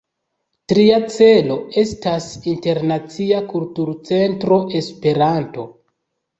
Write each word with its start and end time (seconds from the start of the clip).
Tria 0.71 0.95
celo 1.15 1.57
estas 1.81 2.31
Internacia 2.55 3.45
Kulturcentro 3.55 4.61
Esperanto. 4.85 5.71